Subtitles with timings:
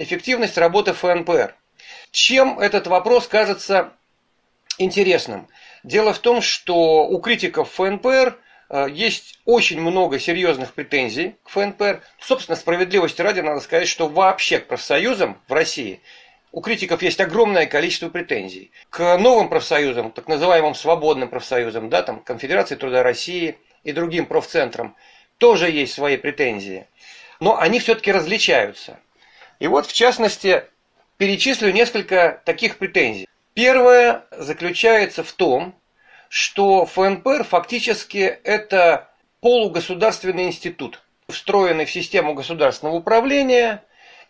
[0.00, 1.54] эффективность работы ФНПР.
[2.10, 3.92] Чем этот вопрос кажется
[4.78, 5.46] интересным?
[5.84, 8.38] Дело в том, что у критиков ФНПР
[8.70, 12.02] э, есть очень много серьезных претензий к ФНПР.
[12.18, 16.00] Собственно, справедливости ради надо сказать, что вообще к профсоюзам в России
[16.52, 18.72] у критиков есть огромное количество претензий.
[18.88, 24.96] К новым профсоюзам, так называемым свободным профсоюзам, да, там, Конфедерации труда России и другим профцентрам,
[25.38, 26.86] тоже есть свои претензии.
[27.38, 28.98] Но они все-таки различаются.
[29.60, 30.64] И вот, в частности,
[31.18, 33.28] перечислю несколько таких претензий.
[33.54, 35.74] Первое заключается в том,
[36.28, 43.84] что ФНПР фактически это полугосударственный институт, встроенный в систему государственного управления,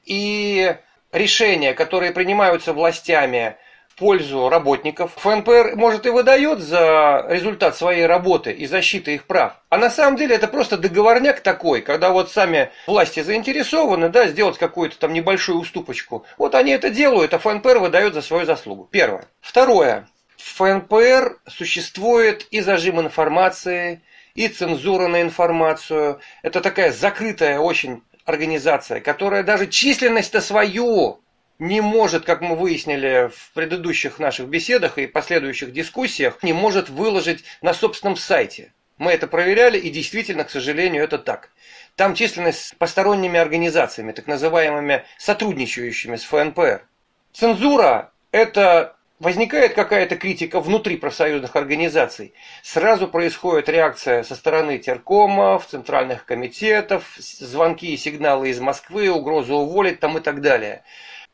[0.05, 0.77] и
[1.13, 3.57] решения, которые принимаются властями
[4.01, 9.53] пользу работников, ФНПР, может, и выдает за результат своей работы и защиты их прав.
[9.69, 14.57] А на самом деле это просто договорняк такой, когда вот сами власти заинтересованы, да, сделать
[14.57, 16.25] какую-то там небольшую уступочку.
[16.39, 18.89] Вот они это делают, а ФНПР выдает за свою заслугу.
[18.91, 19.27] Первое.
[19.43, 20.09] Второе.
[20.39, 24.01] В ФНПР существует и зажим информации,
[24.35, 26.21] и цензура на информацию.
[26.43, 31.21] Это такая закрытая очень организация, которая даже численность-то свою
[31.61, 37.45] не может, как мы выяснили в предыдущих наших беседах и последующих дискуссиях, не может выложить
[37.61, 38.73] на собственном сайте.
[38.97, 41.51] Мы это проверяли, и действительно, к сожалению, это так.
[41.97, 46.87] Там численность с посторонними организациями, так называемыми сотрудничающими с ФНПР.
[47.33, 56.25] Цензура– это возникает какая-то критика внутри профсоюзных организаций, сразу происходит реакция со стороны теркомов, центральных
[56.25, 60.85] комитетов, звонки и сигналы из Москвы, угроза уволить там и так далее.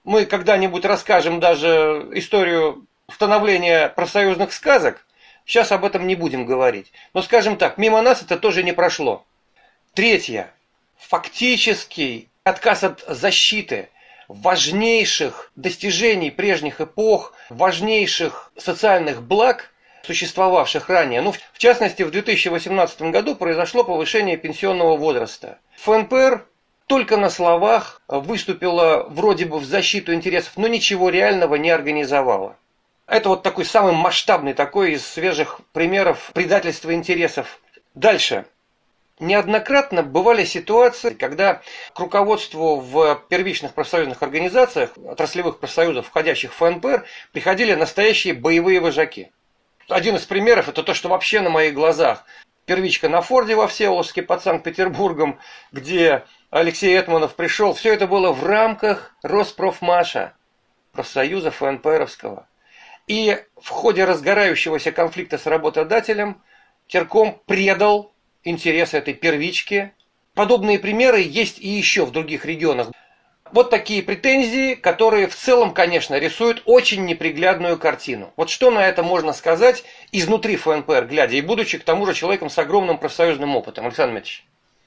[0.07, 5.05] Мы когда-нибудь расскажем даже историю становления профсоюзных сказок,
[5.45, 6.93] сейчас об этом не будем говорить.
[7.13, 9.27] Но скажем так, мимо нас это тоже не прошло.
[9.95, 10.53] Третье.
[10.97, 13.89] Фактический отказ от защиты–
[14.29, 19.73] важнейших достижений прежних эпох, важнейших социальных благ,
[20.05, 21.21] существовавших ранее.
[21.21, 25.59] Ну, в частности, в 2018 году произошло повышение пенсионного возраста.
[25.79, 26.47] ФНПР
[26.87, 32.57] только на словах выступила вроде бы в защиту интересов, но ничего реального не организовала.
[33.07, 37.61] Это вот такой самый масштабный такой из свежих примеров предательства интересов.
[37.95, 38.47] Дальше.
[39.19, 41.63] Неоднократно бывали ситуации, когда
[41.95, 49.33] к руководству в первичных профсоюзных организациях, отраслевых профсоюзов, входящих в ФНПР, приходили настоящие боевые вожаки.
[49.89, 52.25] Один из примеров это то, что вообще на моих глазах
[52.67, 55.39] первичка на Форде во Всеволожске под Санкт-Петербургом,
[55.73, 60.35] где Алексей Этманов пришел, все это было в рамках Роспрофмаша,
[60.93, 62.49] профсоюза ФНПРовского.
[63.07, 66.43] И в ходе разгорающегося конфликта с работодателем
[66.89, 68.13] Терком предал
[68.45, 69.93] интересы этой первички.
[70.35, 72.89] Подобные примеры есть и еще в других регионах.
[73.53, 78.33] Вот такие претензии, которые в целом, конечно, рисуют очень неприглядную картину.
[78.37, 82.51] Вот что на это можно сказать изнутри ФНПР, глядя, и будучи к тому же человеком
[82.51, 84.45] с огромным профсоюзным опытом, Александр Дмитриевич?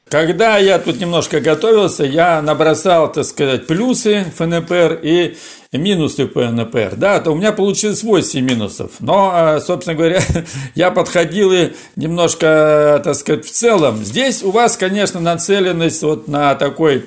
[0.10, 5.38] Когда я тут немножко готовился, я набросал, так сказать, плюсы ФНПР и
[5.72, 6.96] минусы ФНПР.
[6.96, 8.94] Да, то у меня получилось 8 минусов.
[9.02, 10.20] Но, а, собственно говоря,
[10.76, 14.04] я подходил и немножко, так сказать, в целом.
[14.04, 17.06] Здесь у вас, конечно, нацеленность вот на такой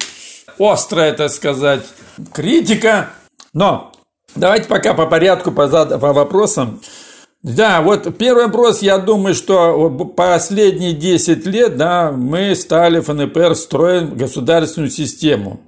[0.71, 1.83] острая, так сказать,
[2.33, 3.11] критика.
[3.53, 3.93] Но
[4.34, 6.81] давайте пока по порядку, по, по вопросам.
[7.43, 14.17] Да, вот первый вопрос, я думаю, что последние 10 лет да, мы стали ФНПР строим
[14.17, 15.61] государственную систему.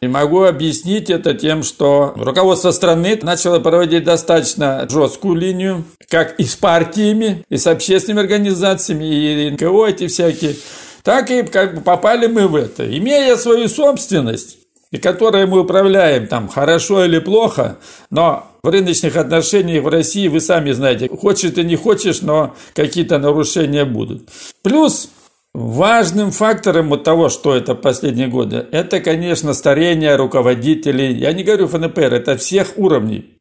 [0.00, 6.44] И могу объяснить это тем, что руководство страны начало проводить достаточно жесткую линию, как и
[6.44, 10.54] с партиями, и с общественными организациями, и НКО эти всякие,
[11.02, 12.84] так и как бы попали мы в это.
[12.96, 14.58] Имея свою собственность,
[14.90, 17.78] и которой мы управляем там хорошо или плохо,
[18.10, 23.18] но в рыночных отношениях в России вы сами знаете, хочешь ты не хочешь, но какие-то
[23.18, 24.28] нарушения будут.
[24.62, 25.10] Плюс
[25.54, 31.14] Важным фактором вот того, что это последние годы, это, конечно, старение руководителей.
[31.14, 33.38] Я не говорю ФНПР, это всех уровней.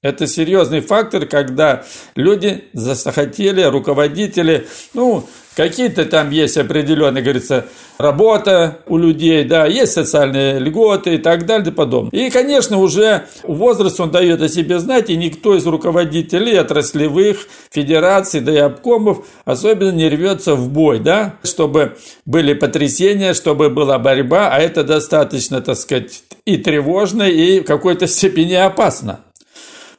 [0.00, 1.84] Это серьезный фактор, когда
[2.14, 7.66] люди захотели, руководители, ну, какие-то там есть определенные, говорится,
[7.98, 12.12] работа у людей, да, есть социальные льготы и так далее и подобное.
[12.12, 18.40] И, конечно, уже возраст он дает о себе знать, и никто из руководителей отраслевых федераций,
[18.40, 24.50] да и обкомов особенно не рвется в бой, да, чтобы были потрясения, чтобы была борьба,
[24.52, 29.24] а это достаточно, так сказать, и тревожно, и в какой-то степени опасно.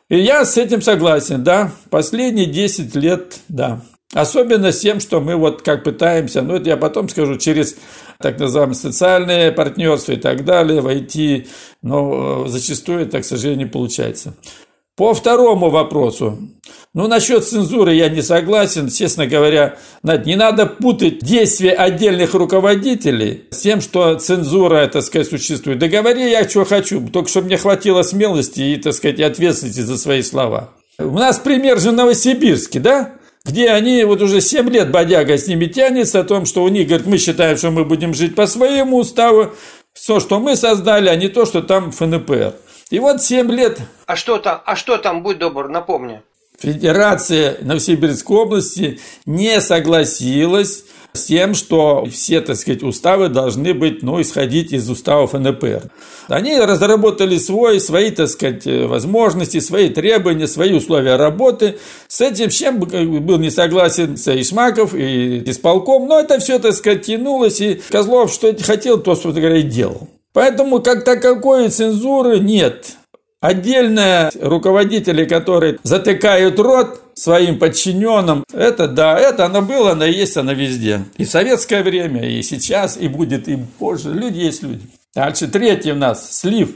[0.08, 1.74] И я с этим согласен, да.
[1.90, 3.82] Последние 10 лет, да.
[4.14, 7.76] Особенно с тем, что мы вот как пытаемся, ну это я потом скажу, через
[8.20, 11.48] так называемые социальные партнерства и так далее войти,
[11.84, 14.36] но э, зачастую это, к сожалению, не получается.
[15.00, 16.40] По второму вопросу.
[16.94, 18.90] Ну, насчет цензуры я не согласен.
[18.90, 25.80] Честно говоря, не надо путать действия отдельных руководителей с тем, что цензура, так сказать, существует.
[25.80, 29.98] Да говори я, что хочу, только чтобы мне хватило смелости и, так сказать, ответственности за
[29.98, 30.72] свои слова.
[30.98, 33.19] У нас пример же Новосибирский, да?
[33.46, 36.88] Где они вот уже 7 лет бодяга с ними тянется о том, что у них,
[36.88, 39.54] говорит, мы считаем, что мы будем жить по своему уставу,
[39.94, 42.56] все, что мы создали, а не то, что там ФНПР.
[42.90, 43.80] И вот 7 лет...
[44.06, 46.22] А что там, а что там, будь добр, напомни.
[46.60, 50.84] Федерация Новосибирской области не согласилась
[51.14, 55.90] с тем, что все, так сказать, уставы должны быть, ну, исходить из уставов НПР.
[56.28, 61.78] Они разработали свой, свои, так сказать, возможности, свои требования, свои условия работы.
[62.08, 67.60] С этим чем был не согласен Ишмаков и исполком, но это все, так сказать, тянулось,
[67.62, 70.08] и Козлов что хотел, то, что говоря, делал.
[70.34, 72.99] Поэтому как таковой цензуры нет.
[73.42, 80.52] Отдельные руководители, которые затыкают рот своим подчиненным, это да, это оно было, оно есть, оно
[80.52, 81.06] везде.
[81.18, 84.14] И в советское время, и сейчас, и будет, и позже.
[84.14, 84.82] Люди есть люди.
[85.16, 86.76] Дальше третий у нас слив.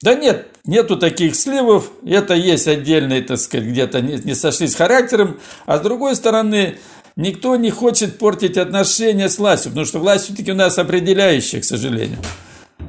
[0.00, 5.40] Да нет, нету таких сливов, это есть отдельные, так сказать, где-то не, не сошлись характером,
[5.66, 6.76] а с другой стороны,
[7.16, 11.64] никто не хочет портить отношения с властью, потому что власть все-таки у нас определяющая, к
[11.64, 12.18] сожалению.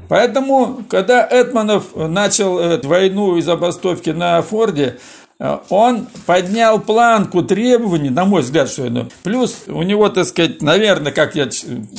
[0.07, 4.97] Поэтому, когда Этманов начал э, войну и забастовки на Форде,
[5.39, 9.07] э, он поднял планку требований, на мой взгляд, что это.
[9.23, 11.49] Плюс у него, так сказать, наверное, как я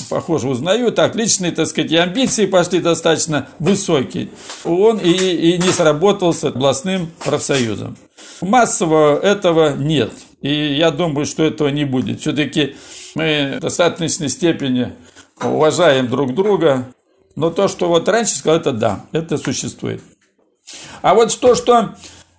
[0.09, 4.29] похоже узнаю, так личные, так сказать, и амбиции пошли достаточно высокие.
[4.65, 7.97] Он и, и не сработал с областным профсоюзом.
[8.41, 10.13] Массово этого нет.
[10.43, 12.21] И я думаю, что этого не будет.
[12.21, 12.77] Все-таки
[13.15, 14.93] мы в достаточной степени
[15.43, 16.87] уважаем друг друга,
[17.37, 20.03] но то, что вот раньше сказал, это да, это существует.
[21.03, 21.95] А вот то, что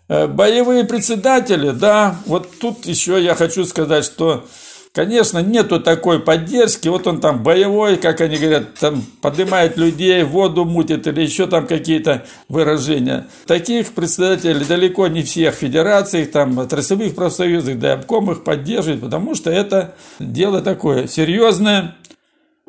[0.10, 4.46] э, боевые председатели, да, вот тут еще я хочу сказать, что,
[4.92, 6.88] конечно, нету такой поддержки.
[6.88, 11.68] Вот он там боевой, как они говорят, там поднимает людей, воду мутит или еще там
[11.68, 13.28] какие-то выражения.
[13.46, 19.36] Таких председателей далеко не всех федерациях, там, отраслевых профсоюзах, да и обком их поддерживает, потому
[19.36, 21.96] что это дело такое серьезное,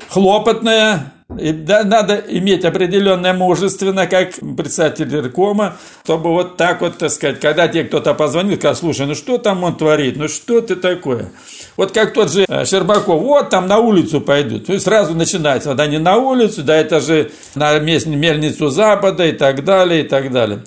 [0.08, 7.38] хлопотное, и надо иметь определенное мужественно, как председатель Иркома, чтобы вот так вот, так сказать,
[7.38, 11.30] когда тебе кто-то позвонил, сказал, слушай, ну что там он творит, ну что ты такое?
[11.76, 14.70] Вот как тот же э, Щербаков, вот там на улицу пойдут.
[14.70, 19.64] И сразу начинается, да не на улицу, да это же на мельницу Запада и так
[19.64, 20.64] далее, и так далее.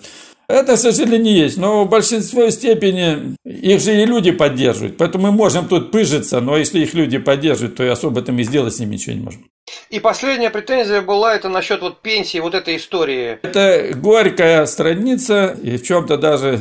[0.47, 4.97] Это, к сожалению, есть, но в большинстве степени их же и люди поддерживают.
[4.97, 8.43] Поэтому мы можем тут пыжиться, но если их люди поддерживают, то и особо там и
[8.43, 9.50] сделать с ними ничего не можем.
[9.89, 13.39] И последняя претензия была это насчет вот пенсии, вот этой истории.
[13.41, 16.59] Это горькая страница, и в чем-то даже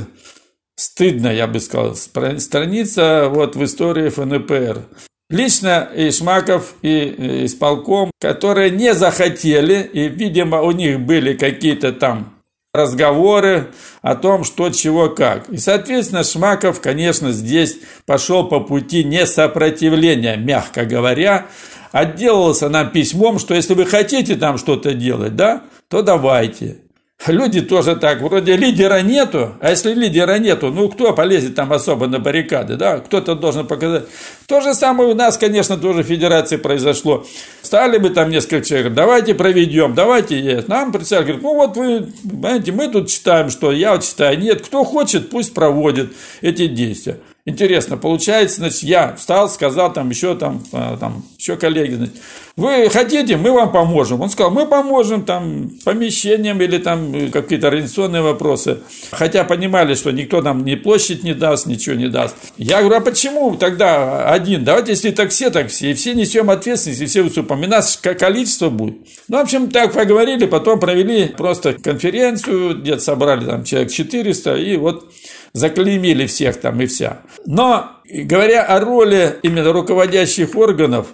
[0.77, 4.83] стыдно, я бы сказал, страница вот в истории ФНПР.
[5.29, 12.35] Лично и Шмаков, и исполком, которые не захотели, и, видимо, у них были какие-то там
[12.73, 13.69] разговоры
[14.03, 15.49] о том, что, чего, как.
[15.49, 21.47] И, соответственно, Шмаков, конечно, здесь пошел по пути несопротивления, мягко говоря,
[21.93, 26.79] отделался нам письмом, что если вы хотите там что-то делать, да, то давайте.
[27.27, 32.07] Люди тоже так, вроде лидера нету, а если лидера нету, ну кто полезет там особо
[32.07, 34.05] на баррикады, да, кто-то должен показать.
[34.47, 37.27] То же самое у нас, конечно, тоже в федерации произошло.
[37.61, 42.73] Стали бы там несколько человек, давайте проведем, давайте, нам председатель говорит, ну вот вы, знаете,
[42.73, 47.19] мы тут считаем, что я вот считаю, нет, кто хочет, пусть проводит эти действия.
[47.47, 52.17] Интересно, получается, значит, я встал, сказал там еще там, а, там еще коллеги, значит,
[52.61, 54.21] вы хотите, мы вам поможем.
[54.21, 58.81] Он сказал, мы поможем там помещением или там э, какие-то организационные вопросы.
[59.13, 62.37] Хотя понимали, что никто нам ни площадь не даст, ничего не даст.
[62.59, 64.63] Я говорю, а почему тогда один?
[64.63, 65.93] Давайте, если так все, так все.
[65.93, 67.65] И все несем ответственность, и все выступаем.
[67.65, 68.97] И нас количество будет.
[69.29, 74.77] Ну, в общем, так поговорили, потом провели просто конференцию, где-то собрали там человек 400, и
[74.77, 75.11] вот
[75.55, 77.23] заклеймили всех там и вся.
[77.47, 81.07] Но, говоря о роли именно руководящих органов,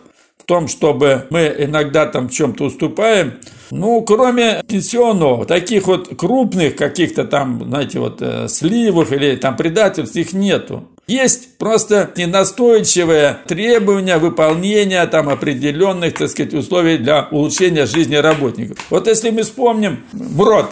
[0.46, 3.34] том, чтобы мы иногда там в чем-то уступаем,
[3.70, 10.16] ну, кроме пенсионного, таких вот крупных каких-то там, знаете, вот э, сливов или там предательств,
[10.16, 10.88] их нету.
[11.08, 18.78] Есть просто ненастойчивое требование выполнения там определенных, так сказать, условий для улучшения жизни работников.
[18.90, 20.66] Вот если мы вспомним БРОД,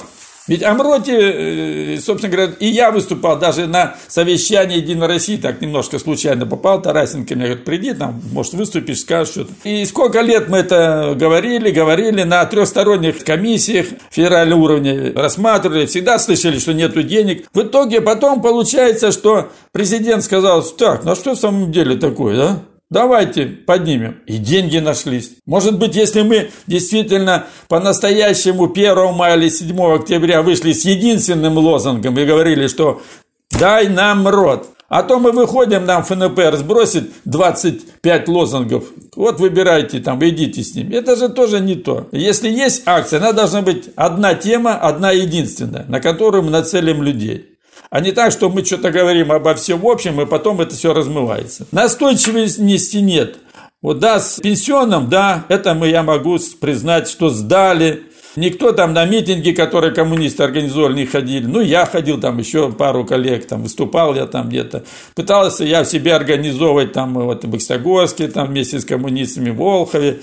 [0.47, 5.99] Ведь Амроти, э, собственно говоря, и я выступал даже на совещании Единой России, так немножко
[5.99, 9.53] случайно попал, Тарасенко мне говорит, приди, там, может, выступишь, скажешь что-то.
[9.65, 16.59] И сколько лет мы это говорили, говорили на трехсторонних комиссиях федерального уровня, рассматривали, всегда слышали,
[16.59, 17.47] что нету денег.
[17.55, 22.37] В итоге потом получается, что президент сказал, так, ну а что в самом деле такое,
[22.37, 22.59] да?
[22.95, 24.21] Давайте поднимем.
[24.25, 25.33] И деньги нашлись.
[25.47, 32.17] Может быть, если мы действительно по-настоящему 1 мая или 7 октября вышли с единственным лозунгом
[32.17, 33.03] и говорили, что
[33.51, 34.69] дай нам рот.
[34.89, 38.85] А то мы выходим, нам ФНПР сбросит 25 лозунгов.
[39.17, 40.95] Вот выбирайте там, идите с ними.
[40.95, 42.07] Это же тоже не то.
[42.13, 47.54] Если есть акция, она должна быть одна тема, одна единственная, на которую мы нацелим людей.
[47.91, 51.67] А не так, что мы что-то говорим обо всем общем, и потом это все размывается.
[51.71, 53.37] Настойчивости нет.
[53.83, 58.05] Вот да, с пенсионным, да, это мы, я могу признать, что сдали.
[58.35, 61.47] Никто там на митинги, которые коммунисты организовали, не ходили.
[61.47, 64.85] Ну, я ходил там, еще пару коллег, там, выступал я там где-то.
[65.15, 70.21] Пытался я в себе организовывать там вот в Боксогорске, там вместе с коммунистами в Волхове,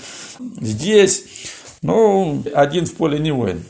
[0.60, 1.24] здесь.
[1.80, 3.64] Ну, один в поле не воин.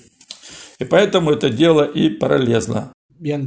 [0.80, 2.92] И поэтому это дело и пролезло.
[3.20, 3.40] Я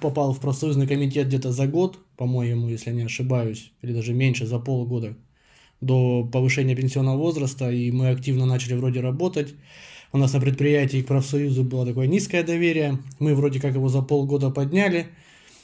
[0.00, 4.58] попал в профсоюзный комитет где-то за год, по-моему, если не ошибаюсь, или даже меньше, за
[4.58, 5.16] полгода
[5.80, 9.54] до повышения пенсионного возраста, и мы активно начали вроде работать.
[10.12, 14.02] У нас на предприятии к профсоюзу было такое низкое доверие, мы вроде как его за
[14.02, 15.08] полгода подняли,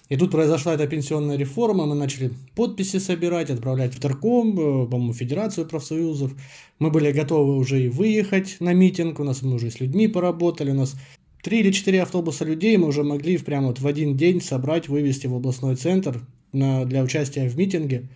[0.08, 5.14] и тут произошла эта пенсионная реформа, мы начали подписи собирать, отправлять в Тарком, э, по-моему,
[5.14, 6.32] Федерацию профсоюзов.
[6.78, 10.72] Мы были готовы уже и выехать на митинг, у нас мы уже с людьми поработали,
[10.72, 10.96] у нас
[11.42, 15.26] три или четыре автобуса людей мы уже могли прямо вот в один день собрать, вывести
[15.26, 16.20] в областной центр
[16.52, 18.08] на, для участия в митинге.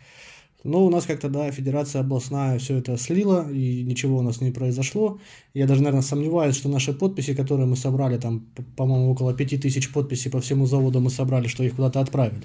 [0.64, 4.50] Но у нас как-то, да, Федерация областная все это слила, и ничего у нас не
[4.50, 5.20] произошло.
[5.54, 9.92] Я даже, наверное, сомневаюсь, что наши подписи, которые мы собрали, там, по-моему, около пяти тысяч
[9.92, 12.42] подписей по всему заводу мы собрали, что их куда-то отправили.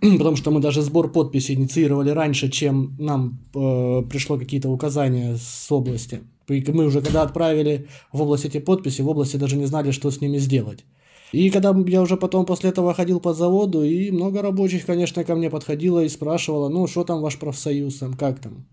[0.18, 5.72] Потому что мы даже сбор подписей инициировали раньше, чем нам э, пришло какие-то указания с
[5.72, 6.20] области.
[6.48, 10.20] Мы уже когда отправили в область эти подписи, в области даже не знали, что с
[10.20, 10.84] ними сделать.
[11.32, 15.34] И когда я уже потом после этого ходил по заводу, и много рабочих, конечно, ко
[15.34, 18.64] мне подходило и спрашивало, ну, что там ваш профсоюз, там, как там,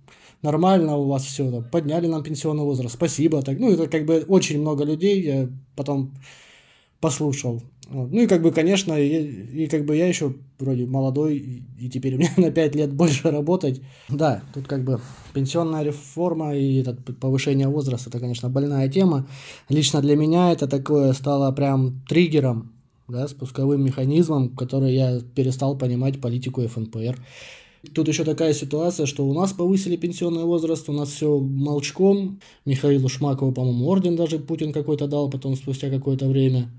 [0.44, 4.24] нормально у вас все, там, подняли нам пенсионный возраст, спасибо, так, ну, это как бы
[4.28, 6.14] очень много людей, я потом
[7.00, 7.64] послушал.
[7.94, 8.12] Вот.
[8.12, 12.16] Ну и как бы, конечно, и, и как бы я еще вроде молодой, и, теперь
[12.16, 13.82] у меня на 5 лет больше работать.
[14.10, 15.00] Да, тут как бы
[15.34, 19.28] пенсионная реформа и это повышение возраста, это, конечно, больная тема.
[19.70, 22.74] Лично для меня это такое стало прям триггером,
[23.08, 27.20] да, спусковым механизмом, который я перестал понимать политику ФНПР.
[27.94, 32.40] Тут еще такая ситуация, что у нас повысили пенсионный возраст, у нас все молчком.
[32.66, 36.72] Михаилу Шмакову, по-моему, орден даже Путин какой-то дал потом спустя какое-то время.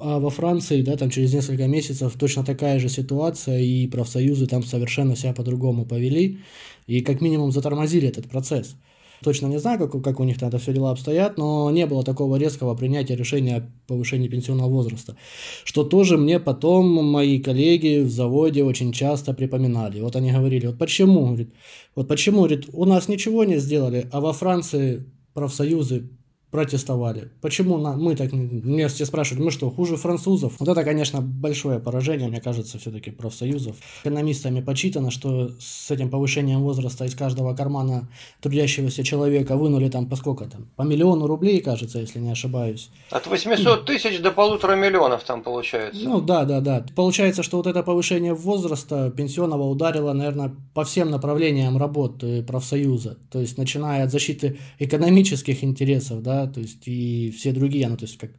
[0.00, 4.62] А во Франции, да, там через несколько месяцев точно такая же ситуация, и профсоюзы там
[4.62, 6.38] совершенно себя по-другому повели,
[6.86, 8.76] и как минимум затормозили этот процесс.
[9.24, 12.02] Точно не знаю, как, как у них там это все дела обстоят, но не было
[12.02, 15.16] такого резкого принятия решения о повышении пенсионного возраста.
[15.64, 20.00] Что тоже мне потом мои коллеги в заводе очень часто припоминали.
[20.00, 21.50] Вот они говорили, вот почему, говорит,
[21.94, 26.10] вот почему, говорит, у нас ничего не сделали, а во Франции профсоюзы
[26.56, 27.28] протестовали.
[27.42, 30.54] Почему на, мы так, меня все спрашивают, мы что, хуже французов?
[30.58, 33.76] Вот это, конечно, большое поражение, мне кажется, все-таки профсоюзов.
[34.04, 38.08] Экономистами почитано, что с этим повышением возраста из каждого кармана
[38.40, 40.66] трудящегося человека вынули там по сколько там?
[40.76, 42.88] По миллиону рублей, кажется, если не ошибаюсь.
[43.10, 46.08] От 800 тысяч до полутора миллионов там получается.
[46.08, 46.86] Ну да, да, да.
[46.94, 53.18] Получается, что вот это повышение возраста пенсионного ударило, наверное, по всем направлениям работы профсоюза.
[53.30, 58.04] То есть, начиная от защиты экономических интересов, да, то есть и все другие, ну, то
[58.04, 58.30] есть как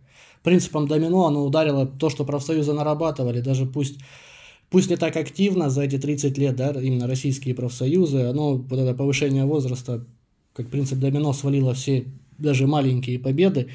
[0.43, 3.99] принципом домино оно ударило то, что профсоюзы нарабатывали, даже пусть
[4.69, 8.93] пусть не так активно за эти 30 лет, да, именно российские профсоюзы, оно, вот это
[8.93, 10.05] повышение возраста,
[10.53, 12.05] как принцип домино, свалило все
[12.37, 13.69] даже маленькие победы.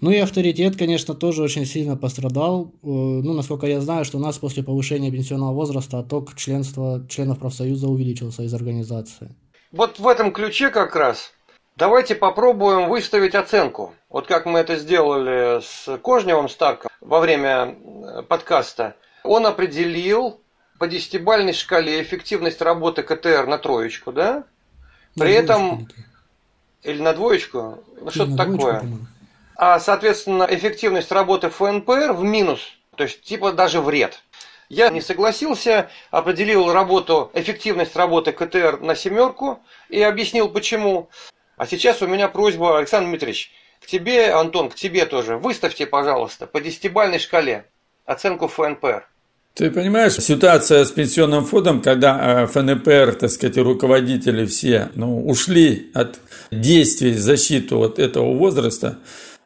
[0.00, 2.72] Ну и авторитет, конечно, тоже очень сильно пострадал.
[2.82, 7.38] Э, ну, насколько я знаю, что у нас после повышения пенсионного возраста отток членства, членов
[7.38, 9.34] профсоюза увеличился из организации.
[9.72, 11.32] Вот в этом ключе как раз
[11.76, 13.94] Давайте попробуем выставить оценку.
[14.08, 18.94] Вот как мы это сделали с Кожневым Старком во время э, подкаста.
[19.24, 20.40] Он определил
[20.78, 24.44] по десятибальной шкале эффективность работы КТР на троечку, да?
[25.16, 25.88] При на этом...
[26.84, 27.82] Или на двоечку?
[28.00, 28.84] Ну, что-то такое.
[29.56, 32.60] А, соответственно, эффективность работы ФНПР в минус.
[32.96, 34.22] То есть, типа, даже вред.
[34.68, 41.08] Я не согласился, определил работу, эффективность работы КТР на семерку и объяснил почему.
[41.56, 45.36] А сейчас у меня просьба, Александр Дмитриевич, К тебе, Антон, к тебе тоже.
[45.36, 47.66] Выставьте, пожалуйста, по десятибальной шкале
[48.06, 49.06] оценку ФНПР.
[49.54, 55.90] Ты понимаешь, ситуация с пенсионным фондом, когда э, ФНПР, так сказать, руководители все ну, ушли
[55.94, 56.18] от
[56.50, 58.98] действий в защиту вот этого возраста,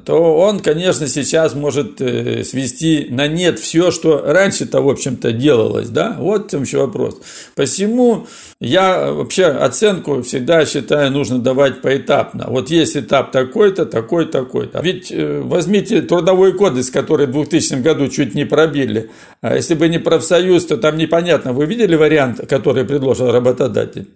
[0.05, 5.89] то он, конечно, сейчас может э, свести на нет все, что раньше-то, в общем-то, делалось,
[5.89, 6.17] да?
[6.19, 7.21] Вот в чем еще вопрос.
[7.57, 8.27] Посему
[8.61, 12.47] я вообще оценку всегда считаю нужно давать поэтапно.
[12.49, 14.81] Вот есть этап такой-то, такой, такой-то.
[14.81, 19.11] Ведь э, возьмите трудовой кодекс, который в 2000 году чуть не пробили.
[19.41, 21.53] А если бы не профсоюз, то там непонятно.
[21.53, 24.07] Вы видели вариант, который предложил работодатель?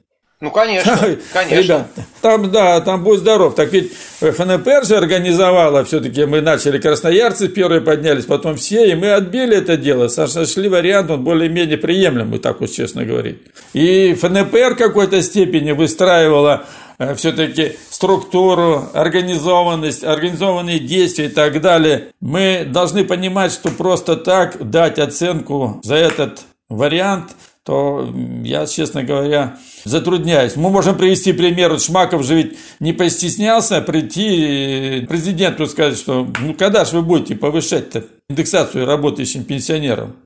[0.43, 0.99] Ну, конечно,
[1.33, 1.63] конечно.
[1.63, 1.87] Ребят,
[2.21, 3.55] там, да, там будь здоров.
[3.55, 9.13] Так ведь ФНПР же организовала, все-таки мы начали, красноярцы первые поднялись, потом все, и мы
[9.13, 13.39] отбили это дело, нашли вариант, он более-менее приемлемый, так уж честно говорить.
[13.73, 16.65] И ФНПР в какой-то степени выстраивала
[16.99, 22.09] э, все-таки структуру, организованность, организованные действия и так далее.
[22.21, 27.31] Мы должны понимать, что просто так дать оценку за этот вариант–
[27.64, 30.57] то я, честно говоря, затрудняюсь.
[30.57, 31.71] Мы можем привести пример.
[31.71, 37.37] Вот Шмаков же ведь не постеснялся прийти президенту сказать, что ну когда же вы будете
[37.37, 40.16] повышать-то индексацию работающим пенсионерам?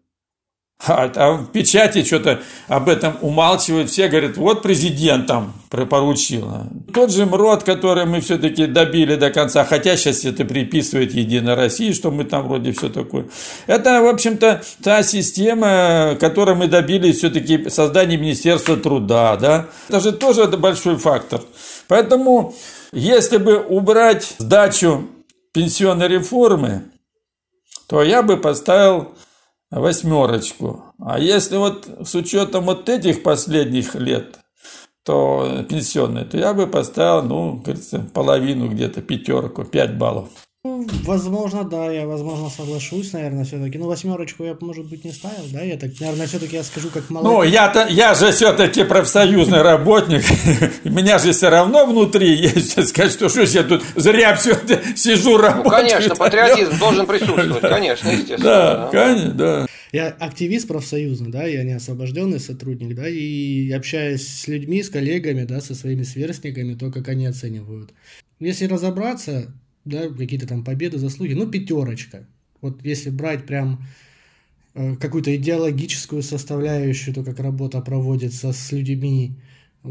[0.85, 3.91] А, а в печати что-то об этом умалчивают.
[3.91, 6.49] Все говорят, вот президент там поручил.
[6.93, 11.93] Тот же МРОД, который мы все-таки добили до конца, хотя сейчас это приписывает Единой России,
[11.93, 13.27] что мы там вроде все такое.
[13.67, 19.37] Это, в общем-то, та система, которой мы добились все-таки создания Министерства труда.
[19.37, 19.67] Да?
[19.89, 21.41] Это же тоже большой фактор.
[21.89, 22.55] Поэтому,
[22.93, 25.09] если бы убрать сдачу
[25.53, 26.83] пенсионной реформы,
[27.89, 29.15] то я бы поставил
[29.71, 30.85] восьмерочку.
[31.01, 34.39] А если вот с учетом вот этих последних лет,
[35.05, 40.29] то пенсионные, то я бы поставил, ну, говорится, половину где-то, пятерку, пять баллов.
[41.05, 43.79] Возможно, да, я, возможно, соглашусь, наверное, все-таки.
[43.79, 45.63] Ну, восьмерочку я, может быть, не ставил, да?
[45.63, 47.33] Я так, наверное, все-таки я скажу, как молодец.
[47.33, 50.25] Ну, я-то, я же все-таки профсоюзный работник.
[50.85, 52.89] Меня же все равно внутри есть.
[52.89, 54.59] Сказать, что что я тут зря все
[54.97, 55.65] сижу, работаю.
[55.65, 58.39] Ну, конечно, патриотизм должен присутствовать, конечно, естественно.
[58.39, 59.67] Да, конечно, да.
[59.93, 65.45] Я активист профсоюзный, да, я не освобожденный сотрудник, да, и общаясь с людьми, с коллегами,
[65.45, 67.95] да, со своими сверстниками, то, как они оценивают.
[68.39, 69.55] Если разобраться,
[69.87, 72.27] да, какие-то там победы, заслуги, ну, пятерочка.
[72.61, 73.87] Вот если брать прям
[74.75, 79.37] э, какую-то идеологическую составляющую, то, как работа проводится с людьми,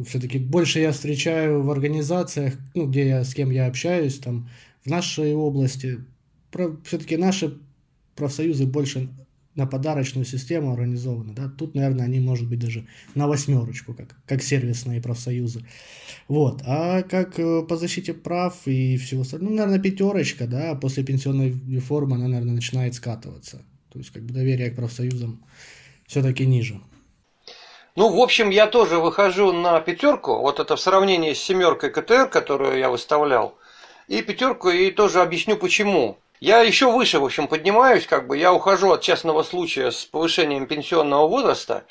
[0.05, 4.49] все-таки больше я встречаю в организациях, ну, где я, с кем я общаюсь, там,
[4.83, 5.99] в нашей области,
[6.83, 7.57] все-таки наши
[8.15, 9.09] профсоюзы больше
[9.55, 11.33] на подарочную систему организованы.
[11.33, 11.49] Да?
[11.49, 15.65] Тут, наверное, они, может быть, даже на восьмерочку, как, как сервисные профсоюзы.
[16.27, 16.61] Вот.
[16.65, 21.51] А как э, по защите прав и всего остального, ну, наверное, пятерочка, да, после пенсионной
[21.69, 23.61] реформы она, наверное, начинает скатываться.
[23.91, 25.43] То есть, как бы доверие к профсоюзам
[26.05, 26.81] все-таки ниже.
[27.95, 30.39] Ну, в общем, я тоже выхожу на пятерку.
[30.39, 33.57] Вот это в сравнении с семеркой КТР, которую я выставлял.
[34.09, 36.17] И пятерку, и тоже объясню почему.
[36.41, 40.67] Я еще выше, в общем, поднимаюсь, как бы я ухожу от частного случая с повышением
[40.67, 41.85] пенсионного возраста.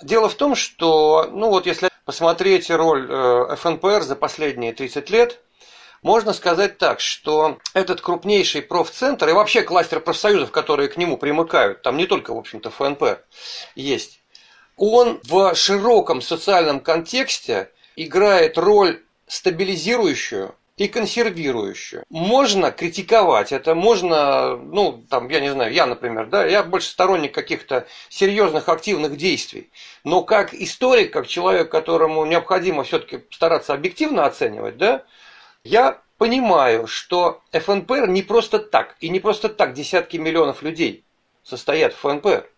[0.00, 5.40] Дело в том, что, ну вот если посмотреть роль э, ФНПР за последние 30 лет,
[6.02, 11.82] можно сказать так, что этот крупнейший профцентр и вообще кластер профсоюзов, которые к нему примыкают,
[11.82, 13.18] там не только, в общем-то, ФНП
[13.74, 14.20] есть,
[14.76, 22.04] он в широком социальном контексте играет роль стабилизирующую и консервирующую.
[22.08, 27.34] Можно критиковать это, можно, ну, там, я не знаю, я, например, да, я больше сторонник
[27.34, 29.70] каких-то серьезных активных действий.
[30.04, 35.04] Но как историк, как человек, которому необходимо все-таки стараться объективно оценивать, да,
[35.64, 41.04] я понимаю, что ФНПР не просто так, и не просто так десятки миллионов людей
[41.42, 42.48] состоят в ФНПР.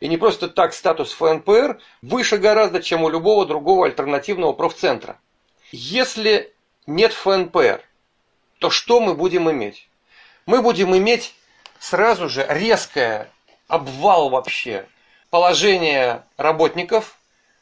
[0.00, 5.20] И не просто так статус ФНПР выше гораздо, чем у любого другого альтернативного профцентра.
[5.70, 6.52] Если
[6.88, 7.82] нет ФНПР,
[8.58, 9.88] то что мы будем иметь?
[10.46, 11.34] Мы будем иметь
[11.78, 13.30] сразу же резкое
[13.68, 14.86] обвал вообще
[15.28, 17.18] положения работников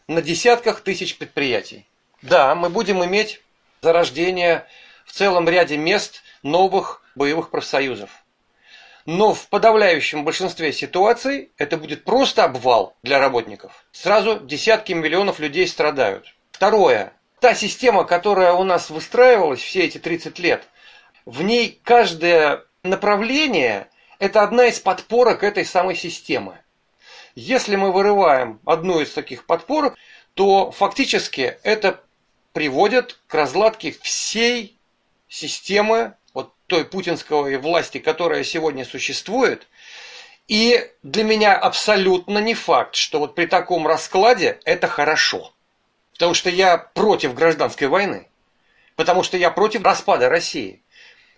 [0.07, 1.89] на десятках тысяч предприятий.
[2.23, 3.43] Да, мы будем иметь
[3.83, 4.65] зарождение
[5.05, 8.11] в целом ряде мест новых боевых профсоюзов.
[9.07, 13.85] Но в подавляющем большинстве ситуаций это будет просто обвал для работников.
[13.91, 16.33] Сразу десятки миллионов людей страдают.
[16.53, 20.67] Второе та система, которая у нас выстраивалась все эти 30 лет,
[21.25, 26.59] в ней каждое направление– это одна из подпорок этой самой системы.
[27.35, 29.97] Если мы вырываем одну из таких подпорок,
[30.35, 32.01] то фактически это
[32.53, 34.79] приводит к разладке всей
[35.29, 39.67] системы, вот той путинской власти, которая сегодня существует.
[40.49, 45.53] И для меня абсолютно не факт, что вот при таком раскладе это хорошо.
[46.17, 48.29] Потому что я против гражданской войны.
[48.97, 50.83] Потому что я против распада России.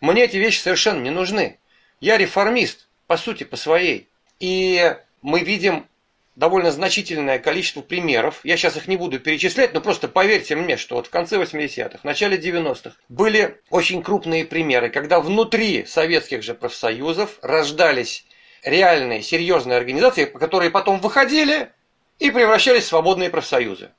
[0.01, 1.59] Мне эти вещи совершенно не нужны.
[2.01, 4.09] Я реформист, по сути, по своей.
[4.39, 5.89] И мы видим
[6.37, 8.39] довольно значительное количество примеров.
[8.45, 11.99] Я сейчас их не буду перечислять, но просто поверьте мне, что вот в конце 80-х,
[11.99, 18.25] в начале 90-х были очень крупные примеры, когда внутри советских же профсоюзов рождались
[18.63, 21.73] реальные, серьезные организации, которые потом выходили
[22.21, 23.91] и превращались в свободные профсоюзы.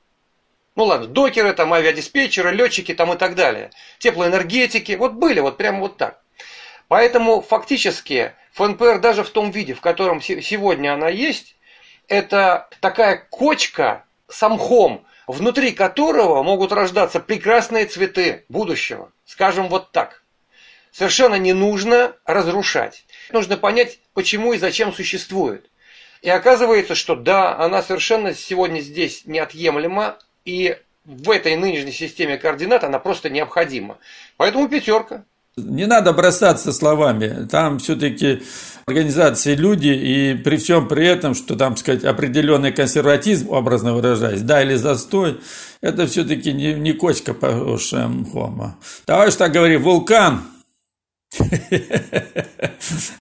[0.76, 3.70] Ну ладно, докеры, там авиадиспетчеры, летчики там и так далее.
[3.98, 6.20] Теплоэнергетики, вот были вот прямо вот так.
[6.88, 11.56] Поэтому фактически ФНПР даже в том виде, в котором сегодня она есть,
[12.08, 19.12] это такая кочка с мхом, внутри которого могут рождаться прекрасные цветы будущего.
[19.24, 20.22] Скажем вот так.
[20.90, 23.04] Совершенно не нужно разрушать.
[23.30, 25.70] Нужно понять, почему и зачем существует.
[26.22, 32.84] И оказывается, что да, она совершенно сегодня здесь неотъемлема, и в этой нынешней системе координат
[32.84, 33.98] она просто необходима.
[34.36, 35.24] Поэтому пятерка.
[35.56, 37.46] Не надо бросаться словами.
[37.50, 38.42] Там все-таки
[38.86, 44.62] организации люди, и при всем при этом, что там, сказать, определенный консерватизм, образно выражаясь, да,
[44.62, 45.40] или застой,
[45.80, 47.48] это все-таки не, не кочка по
[48.32, 48.78] хома.
[49.04, 50.42] Товарищ так говорит, вулкан.